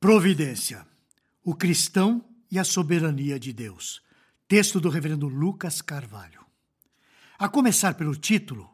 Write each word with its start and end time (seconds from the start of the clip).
Providência. 0.00 0.86
O 1.44 1.54
cristão 1.54 2.24
e 2.50 2.58
a 2.58 2.64
soberania 2.64 3.38
de 3.38 3.52
Deus. 3.52 4.00
Texto 4.48 4.80
do 4.80 4.88
reverendo 4.88 5.28
Lucas 5.28 5.82
Carvalho. 5.82 6.40
A 7.38 7.50
começar 7.50 7.92
pelo 7.92 8.16
título, 8.16 8.70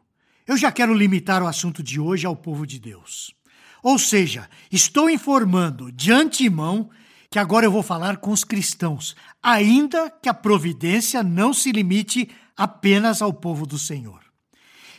eu 0.47 0.55
já 0.55 0.71
quero 0.71 0.93
limitar 0.93 1.43
o 1.43 1.47
assunto 1.47 1.83
de 1.83 1.99
hoje 1.99 2.25
ao 2.25 2.33
povo 2.33 2.65
de 2.65 2.79
Deus. 2.79 3.35
Ou 3.83 3.99
seja, 3.99 4.49
estou 4.71 5.09
informando 5.09 5.91
de 5.91 6.13
antemão 6.13 6.89
que 7.29 7.37
agora 7.37 7.65
eu 7.65 7.71
vou 7.73 7.83
falar 7.83 8.15
com 8.17 8.31
os 8.31 8.45
cristãos, 8.45 9.13
ainda 9.43 10.09
que 10.09 10.29
a 10.29 10.33
providência 10.33 11.21
não 11.23 11.53
se 11.53 11.73
limite 11.73 12.29
apenas 12.55 13.21
ao 13.21 13.33
povo 13.33 13.67
do 13.67 13.77
Senhor. 13.77 14.21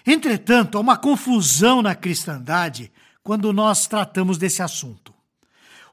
Entretanto, 0.07 0.77
há 0.77 0.81
uma 0.83 0.99
confusão 0.99 1.81
na 1.81 1.95
cristandade 1.95 2.93
quando 3.23 3.51
nós 3.51 3.87
tratamos 3.87 4.37
desse 4.37 4.61
assunto. 4.61 5.17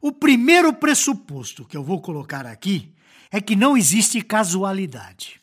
O 0.06 0.12
primeiro 0.12 0.72
pressuposto 0.72 1.66
que 1.66 1.76
eu 1.76 1.84
vou 1.84 2.00
colocar 2.00 2.46
aqui 2.46 2.94
é 3.32 3.42
que 3.42 3.56
não 3.56 3.76
existe 3.76 4.22
casualidade. 4.22 5.42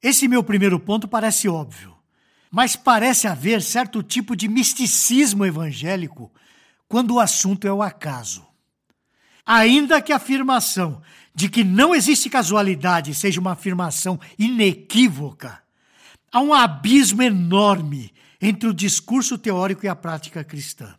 Esse 0.00 0.28
meu 0.28 0.44
primeiro 0.44 0.78
ponto 0.78 1.08
parece 1.08 1.48
óbvio, 1.48 1.92
mas 2.52 2.76
parece 2.76 3.26
haver 3.26 3.60
certo 3.60 4.00
tipo 4.00 4.36
de 4.36 4.46
misticismo 4.46 5.44
evangélico 5.44 6.30
quando 6.86 7.14
o 7.14 7.18
assunto 7.18 7.66
é 7.66 7.72
o 7.72 7.82
acaso. 7.82 8.46
Ainda 9.44 10.00
que 10.00 10.12
a 10.12 10.18
afirmação 10.18 11.02
de 11.34 11.48
que 11.48 11.64
não 11.64 11.92
existe 11.92 12.30
casualidade 12.30 13.12
seja 13.12 13.40
uma 13.40 13.54
afirmação 13.54 14.20
inequívoca, 14.38 15.60
há 16.30 16.40
um 16.40 16.54
abismo 16.54 17.22
enorme 17.22 18.14
entre 18.40 18.68
o 18.68 18.72
discurso 18.72 19.36
teórico 19.36 19.84
e 19.84 19.88
a 19.88 19.96
prática 19.96 20.44
cristã. 20.44 20.94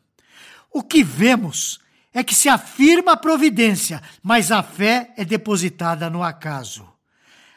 O 0.70 0.84
que 0.84 1.05
vemos 1.05 1.80
é 2.16 2.24
que 2.24 2.34
se 2.34 2.48
afirma 2.48 3.12
a 3.12 3.18
providência, 3.18 4.02
mas 4.24 4.50
a 4.50 4.64
fé 4.64 5.14
é 5.18 5.26
depositada 5.26 6.10
no 6.10 6.24
acaso. 6.24 6.88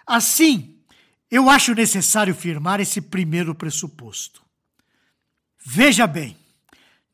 Assim, 0.05 0.75
eu 1.31 1.49
acho 1.49 1.77
necessário 1.77 2.35
firmar 2.35 2.81
esse 2.81 3.01
primeiro 3.01 3.55
pressuposto. 3.55 4.43
Veja 5.65 6.09
bem, 6.09 6.37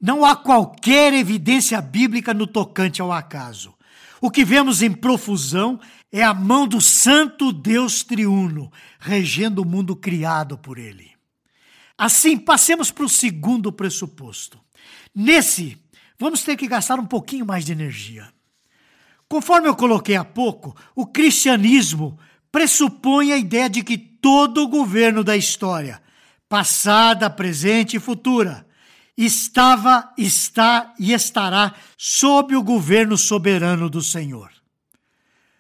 não 0.01 0.25
há 0.25 0.35
qualquer 0.35 1.13
evidência 1.13 1.83
bíblica 1.83 2.33
no 2.33 2.47
tocante 2.47 3.03
ao 3.03 3.13
acaso. 3.13 3.75
O 4.23 4.31
que 4.31 4.43
vemos 4.43 4.81
em 4.81 4.91
profusão 4.91 5.79
é 6.11 6.23
a 6.23 6.33
mão 6.33 6.67
do 6.67 6.81
Santo 6.81 7.53
Deus 7.53 8.03
triuno, 8.03 8.73
regendo 8.99 9.61
o 9.61 9.67
mundo 9.67 9.95
criado 9.95 10.57
por 10.57 10.79
ele. 10.79 11.13
Assim, 11.99 12.39
passemos 12.39 12.91
para 12.91 13.05
o 13.05 13.09
segundo 13.09 13.71
pressuposto. 13.71 14.59
Nesse, 15.15 15.84
vamos 16.19 16.43
ter 16.43 16.57
que 16.57 16.69
gastar 16.69 16.99
um 16.99 17.07
pouquinho 17.07 17.47
mais 17.47 17.65
de 17.65 17.73
energia. 17.73 18.33
Conforme 19.29 19.69
eu 19.69 19.75
coloquei 19.75 20.17
há 20.17 20.25
pouco, 20.25 20.77
o 20.95 21.07
cristianismo 21.07 22.19
pressupõe 22.53 23.33
a 23.33 23.37
ideia 23.37 23.69
de 23.69 23.83
que 23.83 23.99
todo 23.99 24.63
o 24.63 24.69
governo 24.69 25.25
da 25.25 25.37
história, 25.37 26.01
passada, 26.49 27.29
presente 27.29 27.97
e 27.97 28.01
futura, 28.01 28.67
estava, 29.17 30.13
está 30.17 30.95
e 30.99 31.13
estará 31.13 31.75
sob 31.97 32.55
o 32.57 32.63
governo 32.63 33.17
soberano 33.17 33.89
do 33.89 34.03
Senhor. 34.03 34.51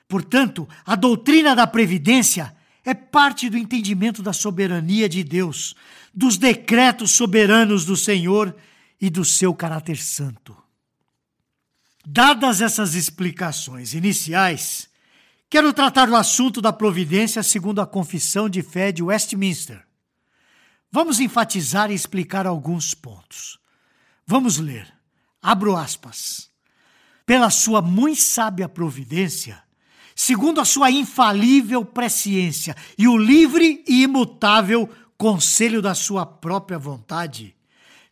Portanto, 0.06 0.68
a 0.84 0.94
doutrina 0.94 1.54
da 1.54 1.66
previdência 1.66 2.54
é 2.84 2.94
parte 2.94 3.48
do 3.48 3.56
entendimento 3.56 4.22
da 4.22 4.32
soberania 4.32 5.08
de 5.08 5.24
Deus, 5.24 5.74
dos 6.12 6.36
decretos 6.36 7.12
soberanos 7.12 7.84
do 7.84 7.96
Senhor 7.96 8.54
e 9.00 9.10
do 9.10 9.24
seu 9.24 9.54
caráter 9.54 9.96
santo. 9.96 10.56
Dadas 12.06 12.60
essas 12.60 12.94
explicações 12.94 13.94
iniciais, 13.94 14.88
quero 15.48 15.72
tratar 15.72 16.06
do 16.06 16.16
assunto 16.16 16.60
da 16.60 16.72
providência 16.72 17.42
segundo 17.42 17.80
a 17.80 17.86
Confissão 17.86 18.48
de 18.48 18.62
Fé 18.62 18.92
de 18.92 19.02
Westminster. 19.02 19.82
Vamos 20.92 21.18
enfatizar 21.18 21.90
e 21.90 21.94
explicar 21.94 22.46
alguns 22.46 22.94
pontos. 22.94 23.58
Vamos 24.26 24.58
ler. 24.58 24.92
Abro 25.42 25.76
aspas. 25.76 26.50
Pela 27.26 27.50
sua 27.50 27.82
muito 27.82 28.22
sábia 28.22 28.68
providência, 28.68 29.62
segundo 30.14 30.60
a 30.60 30.64
sua 30.64 30.90
infalível 30.90 31.84
presciência 31.84 32.76
e 32.98 33.08
o 33.08 33.16
livre 33.16 33.82
e 33.88 34.02
imutável 34.02 34.88
conselho 35.16 35.80
da 35.80 35.94
sua 35.94 36.26
própria 36.26 36.78
vontade, 36.78 37.53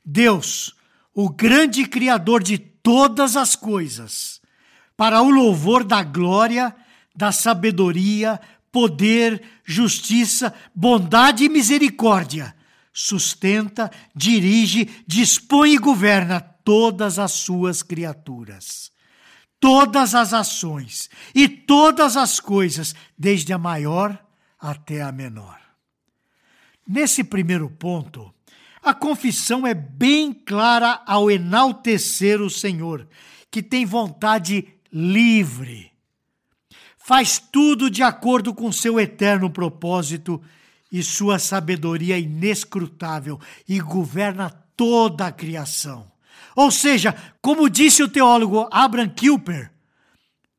Deus, 0.04 0.74
o 1.14 1.28
grande 1.28 1.86
Criador 1.86 2.42
de 2.42 2.58
todas 2.58 3.36
as 3.36 3.54
coisas, 3.54 4.40
para 4.96 5.22
o 5.22 5.30
louvor 5.30 5.84
da 5.84 6.02
glória, 6.02 6.74
da 7.14 7.30
sabedoria, 7.30 8.40
poder, 8.70 9.42
justiça, 9.64 10.54
bondade 10.74 11.44
e 11.44 11.48
misericórdia, 11.48 12.54
sustenta, 12.92 13.90
dirige, 14.14 14.88
dispõe 15.06 15.74
e 15.74 15.78
governa 15.78 16.40
todas 16.40 17.18
as 17.18 17.32
suas 17.32 17.82
criaturas. 17.82 18.90
Todas 19.60 20.14
as 20.14 20.34
ações 20.34 21.08
e 21.32 21.48
todas 21.48 22.16
as 22.16 22.40
coisas, 22.40 22.96
desde 23.16 23.52
a 23.52 23.58
maior 23.58 24.18
até 24.58 25.02
a 25.02 25.12
menor. 25.12 25.60
Nesse 26.86 27.22
primeiro 27.22 27.70
ponto, 27.70 28.34
a 28.82 28.92
confissão 28.92 29.66
é 29.66 29.72
bem 29.72 30.32
clara 30.32 31.00
ao 31.06 31.30
enaltecer 31.30 32.40
o 32.40 32.50
Senhor, 32.50 33.06
que 33.50 33.62
tem 33.62 33.86
vontade 33.86 34.66
livre. 34.92 35.92
Faz 36.98 37.38
tudo 37.38 37.88
de 37.88 38.02
acordo 38.02 38.52
com 38.52 38.72
seu 38.72 38.98
eterno 38.98 39.48
propósito 39.48 40.42
e 40.90 41.02
sua 41.02 41.38
sabedoria 41.38 42.18
inescrutável 42.18 43.40
e 43.68 43.78
governa 43.80 44.50
toda 44.76 45.26
a 45.26 45.32
criação. 45.32 46.10
Ou 46.54 46.70
seja, 46.70 47.14
como 47.40 47.70
disse 47.70 48.02
o 48.02 48.08
teólogo 48.08 48.68
Abraham 48.70 49.08
Kuyper, 49.08 49.72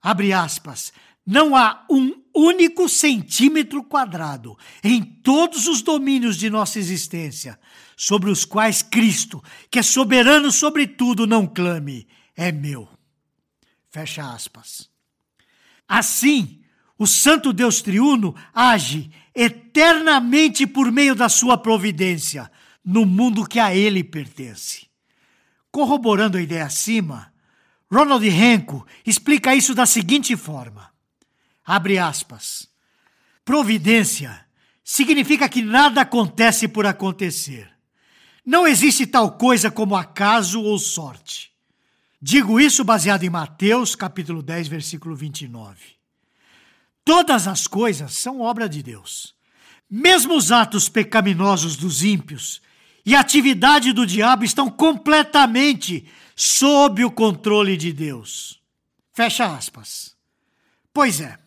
abre 0.01 0.33
aspas, 0.33 0.91
não 1.25 1.55
há 1.55 1.85
um 1.89 2.13
único 2.35 2.89
centímetro 2.89 3.83
quadrado 3.83 4.57
em 4.83 5.01
todos 5.03 5.67
os 5.67 5.81
domínios 5.81 6.37
de 6.37 6.49
nossa 6.49 6.79
existência 6.79 7.59
sobre 7.95 8.29
os 8.29 8.43
quais 8.43 8.81
Cristo, 8.81 9.41
que 9.69 9.79
é 9.79 9.83
soberano 9.83 10.51
sobre 10.51 10.87
tudo, 10.87 11.27
não 11.27 11.47
clame: 11.47 12.07
é 12.35 12.51
meu. 12.51 12.89
Fecha 13.89 14.33
aspas. 14.33 14.89
Assim, 15.87 16.61
o 16.97 17.05
Santo 17.05 17.53
Deus 17.53 17.81
Triuno 17.81 18.35
age 18.53 19.11
eternamente 19.35 20.65
por 20.65 20.91
meio 20.91 21.15
da 21.15 21.29
sua 21.29 21.57
providência 21.57 22.51
no 22.83 23.05
mundo 23.05 23.47
que 23.47 23.59
a 23.59 23.75
ele 23.75 24.03
pertence. 24.03 24.87
Corroborando 25.71 26.37
a 26.37 26.41
ideia 26.41 26.65
acima, 26.65 27.31
Ronald 27.91 28.25
Henko 28.27 28.85
explica 29.05 29.55
isso 29.55 29.73
da 29.73 29.85
seguinte 29.85 30.35
forma: 30.35 30.92
Abre 31.65 31.97
aspas. 31.97 32.67
Providência 33.45 34.45
significa 34.83 35.47
que 35.47 35.61
nada 35.61 36.01
acontece 36.01 36.67
por 36.67 36.85
acontecer. 36.85 37.69
Não 38.45 38.67
existe 38.67 39.07
tal 39.07 39.37
coisa 39.37 39.71
como 39.71 39.95
acaso 39.95 40.61
ou 40.61 40.77
sorte. 40.77 41.51
Digo 42.21 42.59
isso 42.59 42.83
baseado 42.83 43.23
em 43.23 43.29
Mateus, 43.29 43.95
capítulo 43.95 44.41
10, 44.41 44.67
versículo 44.67 45.15
29. 45.15 45.77
Todas 47.05 47.47
as 47.47 47.67
coisas 47.67 48.13
são 48.13 48.41
obra 48.41 48.67
de 48.67 48.81
Deus. 48.81 49.35
Mesmo 49.89 50.35
os 50.35 50.51
atos 50.51 50.89
pecaminosos 50.89 51.75
dos 51.75 52.03
ímpios 52.03 52.61
e 53.05 53.15
a 53.15 53.19
atividade 53.19 53.91
do 53.91 54.05
diabo 54.05 54.45
estão 54.45 54.69
completamente 54.69 56.07
sob 56.35 57.03
o 57.03 57.11
controle 57.11 57.75
de 57.75 57.91
Deus. 57.91 58.61
Fecha 59.13 59.45
aspas. 59.45 60.15
Pois 60.93 61.19
é, 61.19 61.37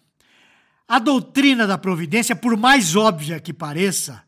a 0.88 0.98
doutrina 0.98 1.66
da 1.66 1.76
providência, 1.76 2.36
por 2.36 2.56
mais 2.56 2.94
óbvia 2.94 3.40
que 3.40 3.52
pareça, 3.52 4.22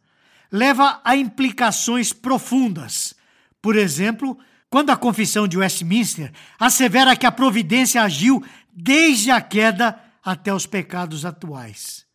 leva 0.50 1.00
a 1.04 1.16
implicações 1.16 2.12
profundas. 2.12 3.14
Por 3.62 3.76
exemplo, 3.76 4.38
quando 4.70 4.90
a 4.90 4.96
Confissão 4.96 5.46
de 5.46 5.56
Westminster 5.56 6.32
assevera 6.58 7.16
que 7.16 7.26
a 7.26 7.32
providência 7.32 8.02
agiu 8.02 8.44
desde 8.72 9.30
a 9.30 9.40
queda 9.40 9.98
até 10.24 10.52
os 10.52 10.66
pecados 10.66 11.24
atuais. 11.24 12.06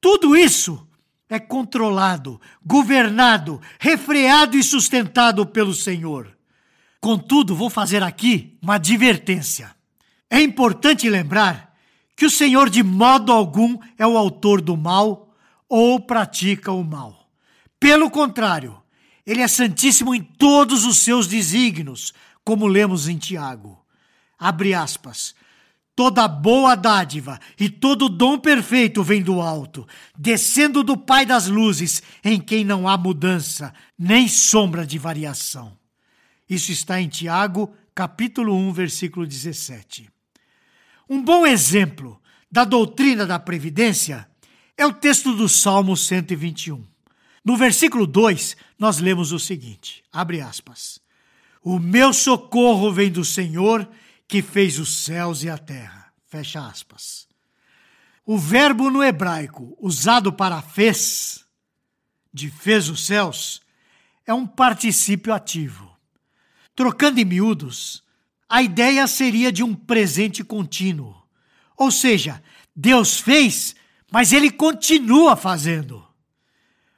Tudo 0.00 0.36
isso 0.36 0.86
é 1.28 1.38
controlado, 1.38 2.40
governado, 2.64 3.60
refreado 3.78 4.56
e 4.56 4.62
sustentado 4.62 5.46
pelo 5.46 5.72
Senhor. 5.72 6.36
Contudo, 7.00 7.54
vou 7.54 7.70
fazer 7.70 8.02
aqui 8.02 8.58
uma 8.60 8.74
advertência. 8.74 9.74
É 10.28 10.40
importante 10.40 11.08
lembrar 11.08 11.69
que 12.20 12.26
o 12.26 12.30
Senhor 12.30 12.68
de 12.68 12.82
modo 12.82 13.32
algum 13.32 13.78
é 13.96 14.06
o 14.06 14.18
autor 14.18 14.60
do 14.60 14.76
mal 14.76 15.34
ou 15.66 15.98
pratica 15.98 16.70
o 16.70 16.84
mal. 16.84 17.30
Pelo 17.80 18.10
contrário, 18.10 18.76
ele 19.24 19.40
é 19.40 19.48
santíssimo 19.48 20.14
em 20.14 20.22
todos 20.22 20.84
os 20.84 20.98
seus 20.98 21.26
desígnios, 21.26 22.12
como 22.44 22.66
lemos 22.66 23.08
em 23.08 23.16
Tiago. 23.16 23.82
Abre 24.38 24.74
aspas. 24.74 25.34
Toda 25.96 26.28
boa 26.28 26.74
dádiva 26.74 27.40
e 27.58 27.70
todo 27.70 28.06
dom 28.06 28.38
perfeito 28.38 29.02
vem 29.02 29.22
do 29.22 29.40
alto, 29.40 29.88
descendo 30.14 30.82
do 30.82 30.98
Pai 30.98 31.24
das 31.24 31.46
luzes, 31.46 32.02
em 32.22 32.38
quem 32.38 32.66
não 32.66 32.86
há 32.86 32.98
mudança, 32.98 33.72
nem 33.98 34.28
sombra 34.28 34.86
de 34.86 34.98
variação. 34.98 35.72
Isso 36.46 36.70
está 36.70 37.00
em 37.00 37.08
Tiago, 37.08 37.74
capítulo 37.94 38.54
1, 38.54 38.72
versículo 38.74 39.26
17. 39.26 40.19
Um 41.12 41.20
bom 41.20 41.44
exemplo 41.44 42.22
da 42.48 42.64
doutrina 42.64 43.26
da 43.26 43.36
previdência 43.36 44.30
é 44.76 44.86
o 44.86 44.92
texto 44.92 45.34
do 45.34 45.48
Salmo 45.48 45.96
121. 45.96 46.86
No 47.44 47.56
versículo 47.56 48.06
2, 48.06 48.56
nós 48.78 49.00
lemos 49.00 49.32
o 49.32 49.38
seguinte: 49.40 50.04
abre 50.12 50.40
aspas. 50.40 51.00
O 51.64 51.80
meu 51.80 52.12
socorro 52.12 52.92
vem 52.92 53.10
do 53.10 53.24
Senhor 53.24 53.90
que 54.28 54.40
fez 54.40 54.78
os 54.78 54.98
céus 54.98 55.42
e 55.42 55.50
a 55.50 55.58
terra. 55.58 56.12
Fecha 56.28 56.64
aspas. 56.64 57.26
O 58.24 58.38
verbo 58.38 58.88
no 58.88 59.02
hebraico 59.02 59.76
usado 59.80 60.32
para 60.32 60.62
fez, 60.62 61.44
de 62.32 62.48
fez 62.48 62.88
os 62.88 63.04
céus, 63.04 63.60
é 64.24 64.32
um 64.32 64.46
particípio 64.46 65.34
ativo. 65.34 65.90
Trocando 66.76 67.18
em 67.18 67.24
miúdos, 67.24 68.04
a 68.50 68.60
ideia 68.60 69.06
seria 69.06 69.52
de 69.52 69.62
um 69.62 69.72
presente 69.76 70.42
contínuo. 70.42 71.14
Ou 71.76 71.88
seja, 71.88 72.42
Deus 72.74 73.20
fez, 73.20 73.76
mas 74.10 74.32
ele 74.32 74.50
continua 74.50 75.36
fazendo. 75.36 76.04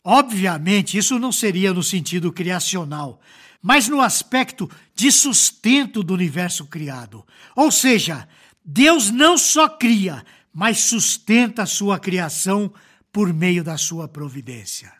Obviamente, 0.02 0.96
isso 0.96 1.18
não 1.18 1.30
seria 1.30 1.74
no 1.74 1.82
sentido 1.82 2.32
criacional, 2.32 3.20
mas 3.60 3.86
no 3.86 4.00
aspecto 4.00 4.68
de 4.94 5.12
sustento 5.12 6.02
do 6.02 6.14
universo 6.14 6.64
criado. 6.64 7.22
Ou 7.54 7.70
seja, 7.70 8.26
Deus 8.64 9.10
não 9.10 9.36
só 9.36 9.68
cria, 9.68 10.24
mas 10.54 10.78
sustenta 10.78 11.64
a 11.64 11.66
sua 11.66 11.98
criação 11.98 12.72
por 13.12 13.30
meio 13.30 13.62
da 13.62 13.76
sua 13.76 14.08
providência. 14.08 14.90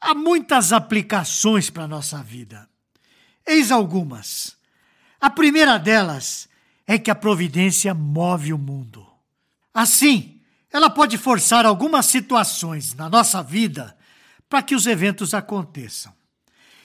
Há 0.00 0.14
muitas 0.14 0.72
aplicações 0.72 1.68
para 1.68 1.84
a 1.84 1.88
nossa 1.88 2.22
vida. 2.22 2.66
Eis 3.46 3.70
algumas. 3.70 4.58
A 5.20 5.28
primeira 5.28 5.78
delas 5.78 6.48
é 6.86 6.98
que 6.98 7.10
a 7.10 7.14
providência 7.14 7.92
move 7.94 8.52
o 8.52 8.58
mundo. 8.58 9.06
Assim, 9.72 10.40
ela 10.72 10.88
pode 10.88 11.18
forçar 11.18 11.66
algumas 11.66 12.06
situações 12.06 12.94
na 12.94 13.08
nossa 13.08 13.42
vida 13.42 13.96
para 14.48 14.62
que 14.62 14.74
os 14.74 14.86
eventos 14.86 15.34
aconteçam 15.34 16.12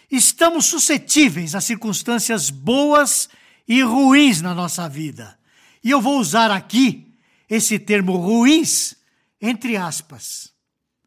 estamos 0.10 0.66
suscetíveis 0.66 1.56
a 1.56 1.62
circunstâncias 1.62 2.50
boas 2.50 3.30
e 3.68 3.82
ruins 3.82 4.42
na 4.42 4.54
nossa 4.54 4.88
vida. 4.88 5.38
E 5.84 5.90
eu 5.92 6.02
vou 6.02 6.20
usar 6.20 6.52
aqui 6.52 7.14
esse 7.50 7.78
termo 7.80 8.16
ruins 8.18 8.96
entre 9.42 9.78
aspas. 9.78 10.54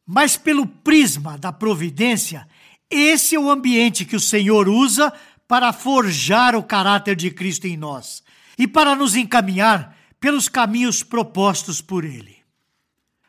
Mas 0.07 0.37
pelo 0.37 0.67
prisma 0.67 1.37
da 1.37 1.53
providência, 1.53 2.49
esse 2.91 3.35
é 3.35 3.41
o 3.41 3.51
ambiente 3.51 4.05
que 4.05 4.17
o 4.17 4.21
Senhor 4.21 4.69
usa 4.69 5.13
para 5.49 5.73
forjar 5.73 6.55
o 6.55 6.63
caráter 6.63 7.17
de 7.17 7.31
Cristo 7.31 7.67
em 7.67 7.77
nós 7.77 8.23
e 8.59 8.69
para 8.69 8.95
nos 8.95 9.17
encaminhar 9.17 9.97
pelos 10.21 10.47
caminhos 10.47 11.03
propostos 11.03 11.81
por 11.81 12.05
Ele. 12.05 12.37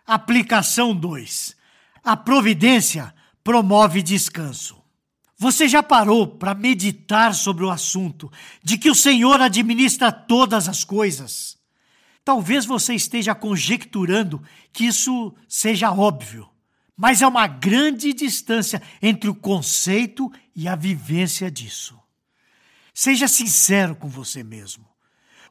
Aplicação 0.06 0.94
2. 0.94 1.56
A 2.04 2.18
providência 2.18 3.14
promove 3.44 4.02
descanso. 4.02 4.78
Você 5.38 5.70
já 5.70 5.82
parou 5.82 6.28
para 6.28 6.54
meditar 6.54 7.34
sobre 7.34 7.64
o 7.64 7.70
assunto 7.70 8.30
de 8.62 8.78
que 8.78 8.90
o 8.90 8.96
Senhor 8.96 9.40
administra 9.40 10.12
todas 10.12 10.68
as 10.68 10.84
coisas? 10.84 11.58
Talvez 12.26 12.66
você 12.66 12.94
esteja 12.94 13.34
conjecturando 13.34 14.44
que 14.74 14.86
isso 14.86 15.34
seja 15.48 15.92
óbvio, 15.92 16.50
mas 16.98 17.24
há 17.24 17.28
uma 17.30 17.48
grande 17.48 18.14
distância 18.14 18.82
entre 19.02 19.30
o 19.30 19.36
conceito 19.36 20.30
e 20.54 20.68
a 20.68 20.76
vivência 20.76 21.50
disso. 21.50 21.99
Seja 23.02 23.30
sincero 23.30 23.96
com 23.96 24.10
você 24.10 24.44
mesmo. 24.44 24.86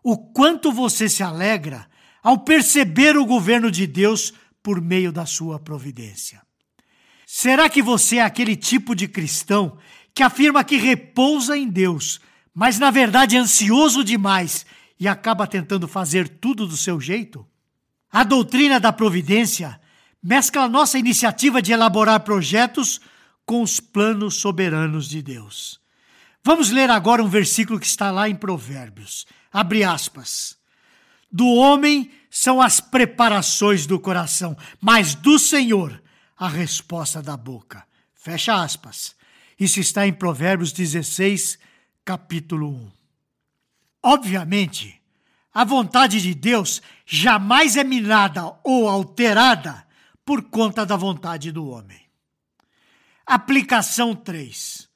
O 0.03 0.19
quanto 0.19 0.71
você 0.71 1.09
se 1.09 1.23
alegra 1.23 1.89
ao 2.23 2.41
perceber 2.41 3.17
o 3.17 3.25
governo 3.25 3.71
de 3.71 3.87
Deus 3.87 4.35
por 4.63 4.83
meio 4.83 5.11
da 5.11 5.25
sua 5.25 5.59
providência. 5.59 6.43
Será 7.27 7.71
que 7.71 7.81
você 7.81 8.17
é 8.17 8.23
aquele 8.23 8.55
tipo 8.55 8.95
de 8.95 9.09
cristão 9.09 9.79
que 10.15 10.23
afirma 10.23 10.63
que 10.63 10.77
repousa 10.77 11.57
em 11.57 11.67
Deus, 11.67 12.21
mas 12.53 12.79
na 12.79 12.91
verdade 12.91 13.35
é 13.35 13.39
ansioso 13.39 14.05
demais 14.05 14.67
e 15.01 15.09
acaba 15.09 15.47
tentando 15.47 15.89
fazer 15.89 16.29
tudo 16.29 16.67
do 16.67 16.77
seu 16.77 17.01
jeito? 17.01 17.47
A 18.13 18.25
doutrina 18.25 18.79
da 18.79 18.93
providência 18.93 19.81
mescla 20.23 20.69
nossa 20.69 20.99
iniciativa 20.99 21.63
de 21.63 21.73
elaborar 21.73 22.21
projetos 22.21 23.01
com 23.47 23.63
os 23.63 23.81
planos 23.81 24.35
soberanos 24.35 25.09
de 25.09 25.23
Deus. 25.23 25.81
Vamos 26.49 26.71
ler 26.71 26.89
agora 26.89 27.23
um 27.23 27.29
versículo 27.29 27.79
que 27.79 27.85
está 27.85 28.11
lá 28.11 28.27
em 28.27 28.35
Provérbios. 28.35 29.27
Abre 29.53 29.85
aspas. 29.85 30.57
Do 31.31 31.47
homem 31.47 32.11
são 32.31 32.59
as 32.63 32.81
preparações 32.81 33.85
do 33.85 34.01
coração, 34.01 34.57
mas 34.81 35.15
do 35.15 35.39
Senhor 35.39 36.03
a 36.39 36.49
resposta 36.49 37.21
da 37.21 37.37
boca. 37.37 37.87
Fecha 38.15 38.63
aspas. 38.63 39.15
Isso 39.61 39.79
está 39.79 40.07
em 40.07 40.13
Provérbios 40.15 40.73
16, 40.73 41.59
capítulo 42.03 42.71
1. 42.71 42.91
Obviamente, 44.05 44.99
a 45.53 45.67
vontade 45.67 46.19
de 46.19 46.35
Deus 46.35 46.81
jamais 47.05 47.77
é 47.77 47.85
minada 47.85 48.59
ou 48.65 48.89
alterada 48.89 49.87
por 50.25 50.45
conta 50.45 50.87
da 50.87 50.97
vontade 50.97 51.53
do 51.53 51.69
homem. 51.69 52.01
Aplicação 53.27 54.15
3. 54.15 54.88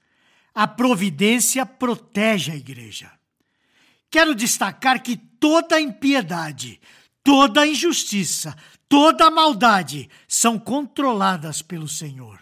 A 0.54 0.66
providência 0.66 1.64
protege 1.64 2.52
a 2.52 2.56
igreja. 2.56 3.10
Quero 4.10 4.34
destacar 4.34 5.02
que 5.02 5.16
toda 5.16 5.80
impiedade, 5.80 6.80
toda 7.24 7.66
injustiça, 7.66 8.54
toda 8.88 9.30
maldade 9.30 10.10
são 10.28 10.58
controladas 10.58 11.62
pelo 11.62 11.88
Senhor. 11.88 12.38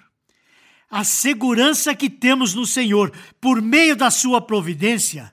A 0.91 1.05
segurança 1.05 1.95
que 1.95 2.11
temos 2.11 2.53
no 2.53 2.67
Senhor 2.67 3.12
por 3.41 3.62
meio 3.62 3.95
da 3.95 4.11
sua 4.11 4.41
providência 4.41 5.33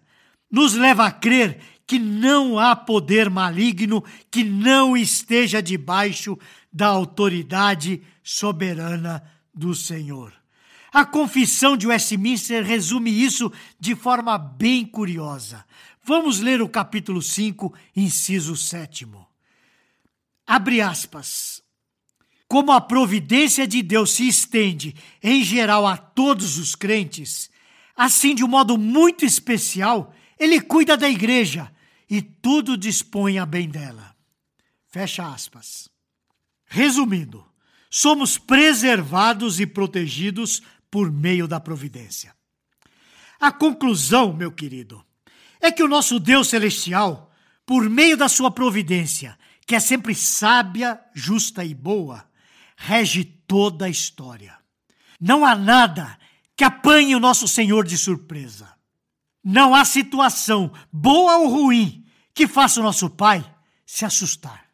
nos 0.51 0.75
leva 0.75 1.07
a 1.07 1.11
crer 1.11 1.59
que 1.87 1.97
não 1.97 2.59
há 2.59 2.75
poder 2.75 3.29
maligno 3.29 4.03
que 4.29 4.43
não 4.43 4.95
esteja 4.95 5.61
debaixo 5.61 6.37
da 6.71 6.87
autoridade 6.87 8.03
soberana 8.21 9.23
do 9.51 9.73
Senhor. 9.73 10.31
A 10.91 11.05
confissão 11.05 11.75
de 11.75 11.87
Westminster 11.87 12.63
resume 12.63 13.11
isso 13.11 13.51
de 13.79 13.95
forma 13.95 14.37
bem 14.37 14.85
curiosa. 14.85 15.65
Vamos 16.03 16.39
ler 16.39 16.61
o 16.61 16.69
capítulo 16.69 17.21
5, 17.21 17.73
inciso 17.95 18.55
7. 18.55 19.07
Abre 20.45 20.79
aspas. 20.79 21.61
Como 22.47 22.71
a 22.71 22.79
providência 22.79 23.67
de 23.67 23.83
Deus 23.83 24.11
se 24.11 24.25
estende 24.25 24.95
em 25.21 25.43
geral 25.43 25.85
a 25.85 25.97
todos 25.97 26.57
os 26.57 26.75
crentes, 26.75 27.49
assim 27.93 28.33
de 28.33 28.43
um 28.43 28.47
modo 28.47 28.77
muito 28.77 29.25
especial, 29.25 30.13
ele 30.39 30.61
cuida 30.61 30.95
da 30.95 31.09
igreja 31.09 31.69
e 32.09 32.21
tudo 32.21 32.77
dispõe 32.77 33.37
a 33.37 33.45
bem 33.45 33.67
dela. 33.67 34.15
Fecha 34.87 35.27
aspas. 35.27 35.89
Resumindo, 36.65 37.45
somos 37.89 38.37
preservados 38.37 39.59
e 39.59 39.65
protegidos 39.65 40.61
por 40.89 41.11
meio 41.11 41.47
da 41.47 41.59
providência. 41.59 42.35
A 43.39 43.51
conclusão, 43.51 44.33
meu 44.33 44.51
querido, 44.51 45.03
é 45.59 45.71
que 45.71 45.83
o 45.83 45.87
nosso 45.87 46.19
Deus 46.19 46.47
celestial, 46.47 47.31
por 47.65 47.89
meio 47.89 48.17
da 48.17 48.27
sua 48.29 48.49
providência, 48.49 49.37
que 49.65 49.75
é 49.75 49.79
sempre 49.79 50.15
sábia, 50.15 50.99
justa 51.13 51.63
e 51.63 51.73
boa, 51.73 52.25
rege 52.75 53.23
toda 53.23 53.85
a 53.85 53.89
história. 53.89 54.57
Não 55.19 55.45
há 55.45 55.55
nada 55.55 56.17
que 56.55 56.63
apanhe 56.63 57.15
o 57.15 57.19
nosso 57.19 57.47
Senhor 57.47 57.85
de 57.85 57.97
surpresa. 57.97 58.73
Não 59.43 59.75
há 59.75 59.85
situação, 59.85 60.71
boa 60.91 61.37
ou 61.37 61.49
ruim, 61.49 62.05
que 62.33 62.47
faça 62.47 62.79
o 62.79 62.83
nosso 62.83 63.09
Pai 63.09 63.43
se 63.85 64.05
assustar. 64.05 64.65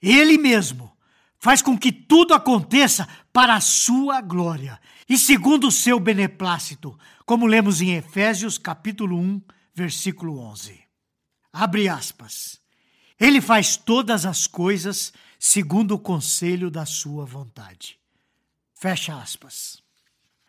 Ele 0.00 0.38
mesmo 0.38 0.96
faz 1.38 1.62
com 1.62 1.78
que 1.78 1.92
tudo 1.92 2.34
aconteça 2.34 3.08
para 3.38 3.54
a 3.54 3.60
sua 3.60 4.20
glória 4.20 4.80
e 5.08 5.16
segundo 5.16 5.68
o 5.68 5.70
seu 5.70 6.00
beneplácito, 6.00 6.98
como 7.24 7.46
lemos 7.46 7.80
em 7.80 7.94
Efésios 7.94 8.58
capítulo 8.58 9.16
1, 9.16 9.40
versículo 9.72 10.40
11. 10.40 10.82
Abre 11.52 11.88
aspas. 11.88 12.60
Ele 13.16 13.40
faz 13.40 13.76
todas 13.76 14.26
as 14.26 14.48
coisas 14.48 15.12
segundo 15.38 15.94
o 15.94 16.00
conselho 16.00 16.68
da 16.68 16.84
sua 16.84 17.24
vontade. 17.24 17.96
Fecha 18.74 19.16
aspas. 19.16 19.80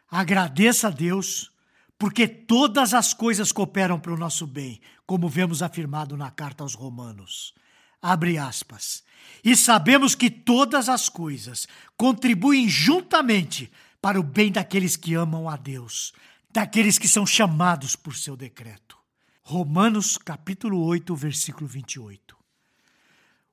Agradeça 0.09 0.87
a 0.87 0.91
Deus 0.91 1.51
porque 1.95 2.27
todas 2.27 2.95
as 2.95 3.13
coisas 3.13 3.51
cooperam 3.51 3.99
para 3.99 4.15
o 4.15 4.17
nosso 4.17 4.47
bem, 4.47 4.81
como 5.05 5.29
vemos 5.29 5.61
afirmado 5.61 6.17
na 6.17 6.31
carta 6.31 6.63
aos 6.63 6.73
Romanos. 6.73 7.53
Abre 8.01 8.37
aspas. 8.37 9.03
E 9.43 9.55
sabemos 9.55 10.15
que 10.15 10.29
todas 10.29 10.89
as 10.89 11.09
coisas 11.09 11.67
contribuem 11.97 12.67
juntamente 12.67 13.71
para 14.01 14.19
o 14.19 14.23
bem 14.23 14.51
daqueles 14.51 14.95
que 14.95 15.13
amam 15.13 15.49
a 15.49 15.55
Deus, 15.55 16.13
daqueles 16.51 16.97
que 16.97 17.07
são 17.07 17.25
chamados 17.25 17.95
por 17.95 18.15
seu 18.15 18.35
decreto. 18.35 18.97
Romanos 19.41 20.17
capítulo 20.17 20.81
8, 20.83 21.15
versículo 21.15 21.67
28. 21.67 22.37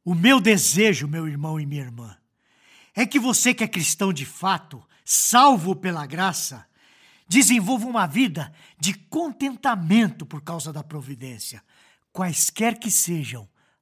O 0.04 0.14
meu 0.14 0.40
desejo, 0.40 1.08
meu 1.08 1.26
irmão 1.26 1.58
e 1.58 1.66
minha 1.66 1.82
irmã, 1.82 2.16
é 2.94 3.04
que 3.04 3.18
você 3.18 3.52
que 3.52 3.64
é 3.64 3.68
cristão 3.68 4.12
de 4.12 4.24
fato, 4.24 4.82
salvo 5.04 5.74
pela 5.74 6.06
graça, 6.06 6.66
desenvolva 7.28 7.86
uma 7.86 8.06
vida 8.06 8.52
de 8.78 8.94
contentamento 8.94 10.24
por 10.24 10.42
causa 10.42 10.72
da 10.72 10.84
providência, 10.84 11.62
quaisquer 12.12 12.78
que 12.78 12.90
sejam 12.90 13.48